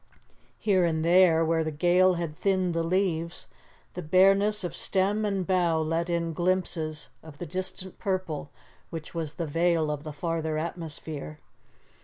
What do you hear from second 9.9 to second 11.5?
of the farther atmosphere.